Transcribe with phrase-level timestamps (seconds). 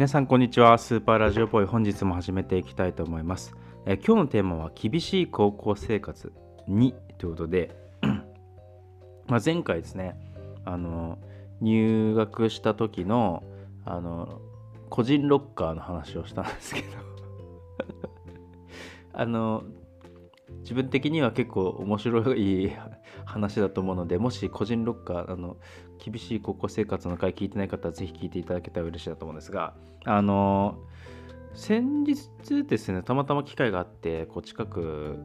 [0.00, 0.78] 皆さんこんにちは。
[0.78, 3.54] スーパーラジオボーイ本日も始めていきたいと思います。
[3.84, 6.32] え今日のテーマは厳しい高校生活。
[6.66, 7.76] にということで
[9.28, 10.18] まあ前回ですね
[10.64, 11.18] あの
[11.60, 13.42] 入学した時の
[13.84, 14.40] あの
[14.88, 16.86] 個人ロッカーの話をしたんですけど。
[19.12, 19.64] あの
[20.60, 22.72] 自分的には結構面白い
[23.30, 25.56] 話だと思うのでもし個人ロッカーあの
[25.98, 30.78] 厳しい高校生活の回聞いてない方はぜひ聞いていただけたら嬉しいなと思うんですがあの
[31.54, 32.28] 先日
[32.64, 35.24] ですねたまたま機会があってこう近く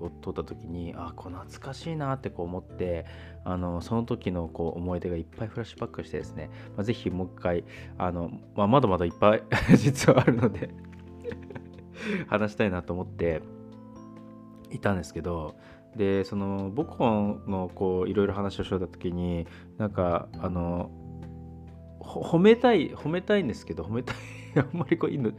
[0.00, 3.06] を通った時にあこう懐かしいなってこう思って
[3.44, 7.64] あのその時のこう思い出がいっぱいフラッシュバックしてですね、まあ、ぜひもう一回
[7.96, 9.42] あの、まあ、まだまだいっぱい
[9.78, 10.70] 実はあるので
[12.26, 13.42] 話したいなと思って
[14.70, 15.54] いたんですけど
[15.96, 19.46] でその母校のこういろいろ話をしようた時に
[19.78, 20.90] なんかあの
[22.00, 24.16] 褒めたい褒めたいんですけど褒めたい
[24.56, 25.32] あんまりこういいの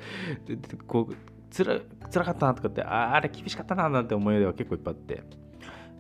[0.88, 1.16] こう
[1.50, 1.80] つら
[2.12, 5.24] 辛かったなとかってああれ厳しかったななんて思い出は結構いっぱいあって。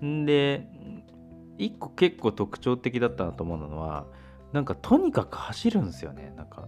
[0.01, 0.67] で
[1.57, 4.07] 一個結構特徴的だったなと思うのは
[4.51, 6.33] なんかとにかく走るんですよね。
[6.35, 6.67] なんか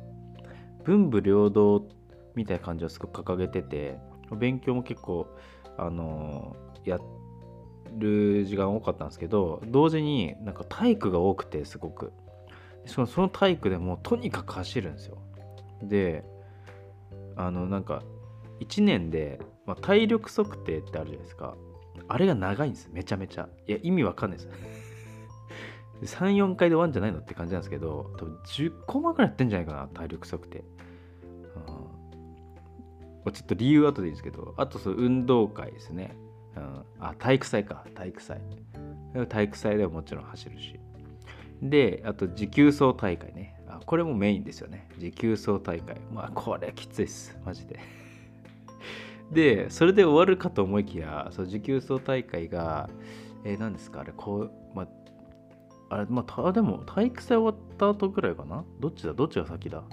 [0.84, 1.88] 文武両道
[2.36, 3.98] みたいな感じをすごく掲げてて
[4.38, 5.28] 勉強も結構
[5.78, 7.00] あのや
[7.96, 12.14] る時間多かったんですけど同時になんか体育が多くてすごく。
[12.86, 15.18] しかもその体育でもとにかく走るんですよ。
[15.82, 16.24] で
[17.36, 18.04] あのなんか
[18.62, 21.56] 1年で、まあ、体力測定ってあるじゃないですか。
[22.08, 23.50] あれが長いんですめちゃめちゃ。
[23.68, 24.50] いや意味わかんないです。
[26.20, 30.64] 34回で終わんじゃないのって感じなんですけど多分10コマぐらいやってんじゃないかな体力測定。
[33.32, 36.16] ちょっと理由後でいいんですけどあとその運動会ですね、
[36.56, 37.86] うん、あ体育祭か。
[37.94, 38.42] 体育祭。
[39.30, 40.80] 体育祭ではもちろん走るし。
[41.62, 43.56] であと持久走大会ね。
[43.68, 44.88] あこれもメインですよね。
[44.98, 45.98] 持久走大会。
[46.14, 47.38] まあこれきついっす。
[47.46, 47.80] マジで。
[49.32, 52.90] でそれで終わるかと思いきやその持久走大会が
[53.44, 54.02] えー、何ですか？
[54.02, 54.88] あれこうまあ
[55.96, 58.64] あれまあたでも体育祭終わった後ぐらいかな？
[58.80, 59.14] どっちだ？
[59.14, 59.84] どっちが先だ？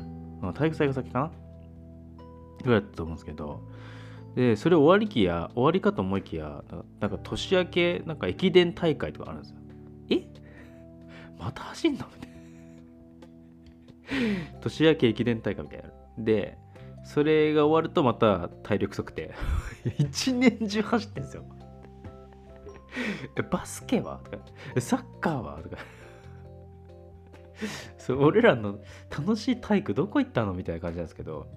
[0.54, 1.30] 体育祭が先かな？
[2.64, 3.60] ぐらいだったと思うんですけど。
[4.34, 6.64] でそれ終わりきや終わりかと思いきや
[7.00, 9.56] なんか年明けなんか駅伝大会とかあるんですよ。
[10.10, 10.24] え？
[11.38, 12.06] また走んの？
[12.14, 12.30] みたい
[14.50, 14.60] な。
[14.60, 15.90] 年明け駅伝大会みたいな。
[16.18, 16.56] で
[17.04, 19.34] それが終わるとまた体力測定。
[19.98, 21.44] 一年中走ってんですよ。
[23.50, 24.20] バスケは？
[24.24, 24.38] とか。
[24.80, 25.58] サッカーは？
[25.62, 25.76] とか。
[27.98, 28.78] そう俺らの
[29.10, 30.54] 楽しい体育どこ行ったの？
[30.54, 31.48] みたいな感じなんですけど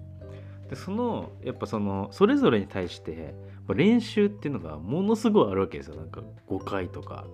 [0.68, 3.34] でそのやっぱそのそれぞれに対して
[3.74, 5.96] 練習っていうのがものすごいあるわけですよ。
[5.96, 7.26] なんか5回とか。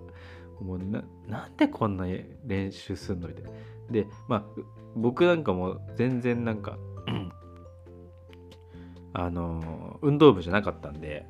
[0.63, 2.05] もうななんでこんな
[2.45, 3.49] 練習すんのみたいな。
[3.91, 4.45] でまあ
[4.95, 6.77] 僕なんかも全然なんか
[9.13, 11.25] あの運動部じゃなかったんで、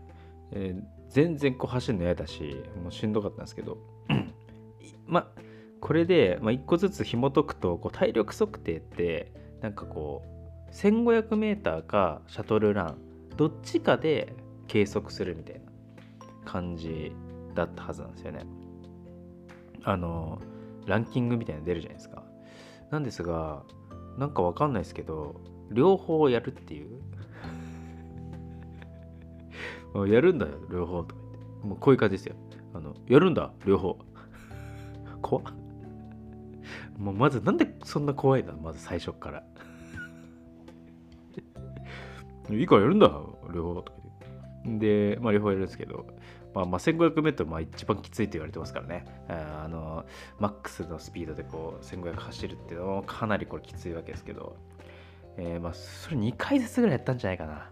[0.52, 3.78] えー、全然こう走るの嫌だしもうしんどかったんですけど
[5.08, 5.42] まあ
[5.81, 10.32] これで、まあ、1個ずつ紐解くとこう体力測定ってなんかこう
[10.73, 12.97] 1500m かシャトルラン
[13.38, 14.35] どっちかで
[14.67, 15.61] 計測するみたいな
[16.45, 17.11] 感じ
[17.53, 18.45] だったはずなんですよね。
[19.83, 20.41] あの
[20.85, 22.23] ランキングみたいなの出るじゃないですか。
[22.89, 23.63] なんですが
[24.17, 25.35] なんかわかんないですけど
[25.72, 27.01] 両方やるっていう。
[30.07, 31.67] やるんだよ両方とか言って。
[31.67, 32.35] もうこういう感じですよ。
[32.73, 34.00] あのやるんだ両方。
[35.22, 35.45] 怖っ。
[36.97, 39.44] もうまずなんでそんな怖いんだまず最初から。
[42.58, 43.09] いいからやるんだ
[43.53, 43.91] 両方とか
[44.66, 46.06] でまあ両方やるんですけど
[46.53, 49.06] まあ、まあ 1500m まあ一番きついと言われてますからね。
[49.28, 50.06] あの、
[50.40, 54.56] マックスのスピードでこう1500走るっていうのもかなりこれきついわけですけど、
[55.38, 57.72] えー、まあそれ2回ずつぐらいやったんじゃないかな。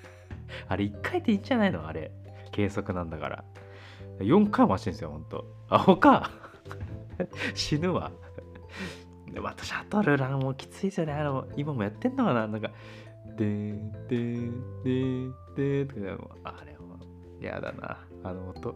[0.68, 1.86] あれ1回でいいんじゃないの？
[1.86, 2.10] あれ。
[2.50, 3.44] 計測なんだから。
[4.20, 5.44] 4回も走るんですよ、ほんと。
[5.68, 6.30] アホか
[7.54, 8.10] 死ぬわ。
[9.30, 11.12] で、またシャトルランもきついですよね。
[11.12, 12.46] あの、今もやってんのかな？
[12.46, 12.70] なんか、
[13.36, 16.98] でーでーでーでーとか、あれも
[17.40, 17.98] 嫌だな。
[18.24, 18.74] あの音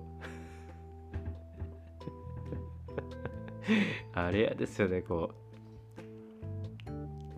[4.12, 5.30] あれやですよねこ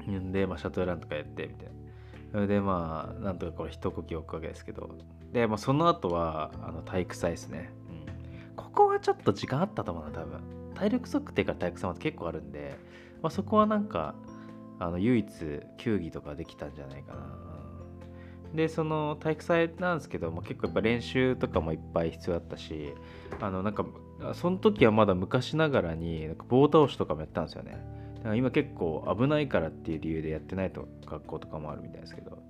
[0.07, 4.91] うんで、まあ、シャトルランとかやってみたいなでまあなんとかこれ一呼吸置くわけですけど
[5.33, 10.41] で、まあ、その後はあの体育祭ですね、うん、ここはちょっと時間あったと思うな多分
[10.75, 12.77] 体力測定から体育祭まで結構あるんで、
[13.23, 14.15] まあ、そこはなんか
[14.81, 15.29] あの唯一
[15.77, 17.21] 球技とかできたんじゃないかな。
[18.55, 22.93] でその体育祭なんですけども結構やっぱ練習とかもいっぱい必要だったし
[23.41, 23.87] あのなんか
[24.35, 27.79] その時はまだ昔ながらになんか棒倒しとかもやったんですよね。
[28.17, 32.43] だから今結構危ないからっていう理由でやってないと学校とかもあるみたいですけど。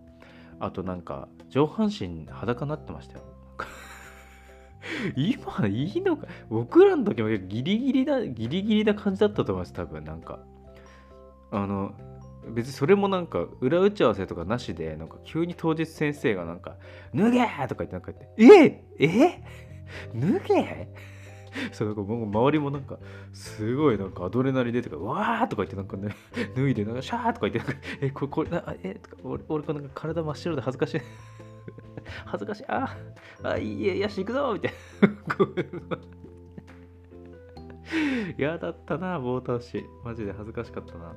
[0.62, 3.24] あとなんか上半身裸になってましたよ。
[5.16, 6.26] 今いいのか？
[6.50, 10.04] 僕らの時もギリギリなギリギリな感じだったと思います多分。
[10.04, 10.38] なんか。
[11.50, 11.94] あの
[12.48, 16.76] 別にそれもなんか裏打ち合わせとかなしでなんか急に当日先生がなんか
[17.14, 19.42] 「脱げ!」とか言ってなんか言って「ええ
[20.14, 20.88] 脱げ?」
[21.72, 22.98] そうなんか周りもなんか
[23.32, 26.14] すごいなんかアドレナリン出てか「わー!」とか言ってなんかね
[26.56, 27.32] 脱いでなんかシャー！
[27.32, 28.94] とか言ってなんか「えこれこれなえ？
[28.94, 31.00] とか俺俺これなんか体真っ白で恥ずかしい。
[32.24, 32.64] 恥ずかしい。
[32.68, 32.96] あ
[33.42, 34.54] あいいえよし行くぞ！
[34.54, 34.72] みたい
[35.90, 35.98] な。
[38.38, 41.12] 嫌だったな棒倒しマジで恥ずかしかったな。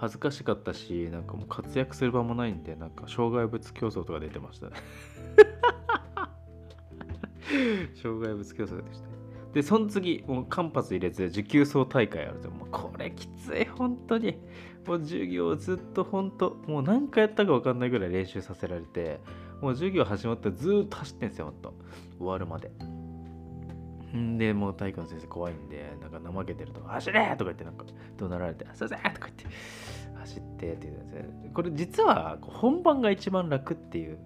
[0.00, 4.68] 恥ずかしかったしなんかもう活躍する場もないんでなんか障害物競争とか出てました
[8.02, 9.08] 障害物競争出てきて
[9.52, 14.38] でその次もう間髪入れず持久走大会あるんですよもうこれきつい本当に。
[14.86, 19.20] もう授業ずっと本当もう何回やったか分かんないぐらい練習させられて
[19.60, 21.74] もう授業始まったらずっと走ってんですよ本当
[22.18, 22.70] 終わるまで
[24.16, 27.84] んでもう体育の先生怖いんでなんか怠けてると「走れ!」とか言ってなんか
[28.16, 29.46] 怒鳴られて「すいません!」とか言って
[30.14, 34.18] 走ってっていうですこれ実は本番が一番楽っていう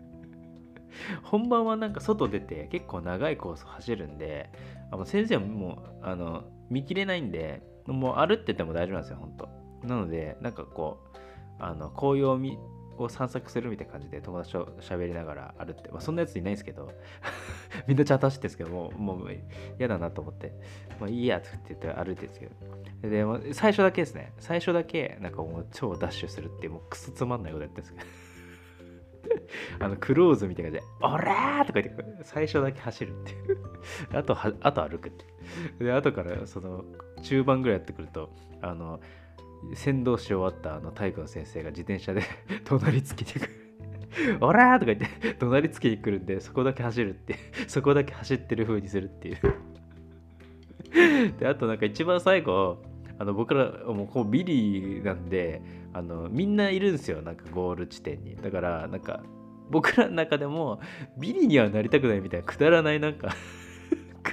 [1.22, 4.50] 本番はなんか外出て結構長いコース走るんで
[4.90, 9.34] あの先生はもうあの見切れないんでもう歩ってても大丈夫なんですよ本
[9.82, 11.16] 当なのでなんかこう
[11.58, 12.58] あの紅葉を見
[12.98, 16.90] を散策するみたいな感じで友達と喋りながら歩って、まあ、そんなやついないんですけど
[17.88, 19.30] みんなちゃんと走ってんですけどももう
[19.78, 20.52] 嫌だなと思って。
[21.00, 22.46] まあいいやって言って歩いてるんですけ
[23.02, 23.08] ど。
[23.08, 24.32] でも最初だけですね。
[24.38, 28.26] 最初だけなんかもう超ダッシュするってもうクソつまんないことやってるんですけど。
[29.84, 33.58] あのクローズみたいな感じで「オラー!」とか言って最初だけ走るっていう。
[34.12, 35.24] あとはあと歩くって
[35.84, 36.84] で後からその
[37.22, 38.30] 中盤ぐらいやってくると
[38.62, 39.00] あの
[39.74, 42.22] 先導し終わったあの体育の先生が自転車で
[42.64, 43.65] 隣つけてくる。
[44.40, 47.36] オラーとか言って 隣つけに来るんでそこだけ走るって
[47.68, 49.36] そこだけ走ってる風にするっていう。
[51.38, 52.82] であとなんか一番最後
[53.18, 55.60] あの僕らもうこうビリなんで
[55.92, 58.36] あのみんないるんですよなんかゴール地点に。
[58.36, 59.22] だからなんか
[59.70, 60.80] 僕らの中でも
[61.18, 63.34] ビリにはなりたくないみたいなくだらないなんか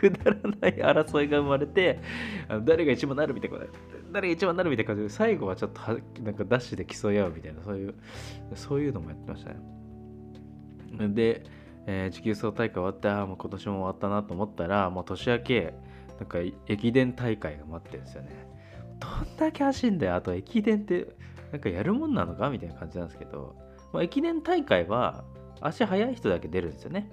[0.09, 1.99] くだらない争いが生まれて
[2.47, 3.57] あの誰が一番なるみたいな
[4.11, 5.81] 誰が一番なるみたいな感じで最後はちょっと
[6.21, 7.95] なんかダッシュで競い合うみたいなそういう
[8.55, 11.07] そういうのもやってましたね。
[11.09, 11.43] で、
[11.87, 15.73] えー、持久走大会終わってあもう今年も終わったなと思ったらもう年明け
[16.19, 18.47] なんか駅伝大会が待ってるんですよね。
[18.99, 20.15] どんだけ走んだよ。
[20.15, 21.07] あと駅伝って
[21.51, 23.55] なんかやるもんなのかみたいな感じなんですけど、
[23.91, 25.23] まあ、駅伝大会は
[25.61, 27.09] 足速い人だけ出るんですよね。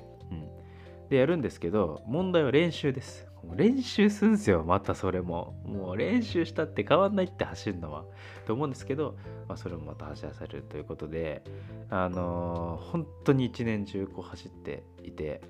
[1.10, 3.26] でやるんですけど、問題は練習です。
[3.56, 5.60] 練習すんすよ、またそれも。
[5.64, 8.04] もう練習したって変わんないって走るのは。
[8.46, 9.16] と思うんですけど、
[9.48, 11.42] まあ、それもまた走らされるということで、
[11.88, 15.40] あのー、本当に一年中こう走っていて、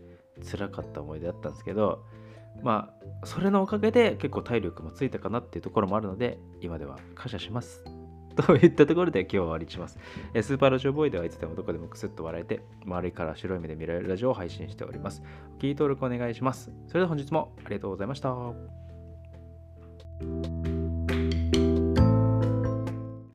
[0.51, 2.07] 辛かった思い出だったんですけど、
[2.63, 7.85] まあ、それのおかげで結構体力もついたかなっていうところもあるので、今では感謝します。
[8.37, 9.99] といったところで今日は終わりにします。
[10.41, 15.23] スーパーラジオボーイではいつでもどこでもクスッと笑えて、周りから白い目で見られるラジオを配信しております。
[15.57, 16.73] お聞き登録お願いします。
[16.87, 18.35] それでは本日もありがとうございました。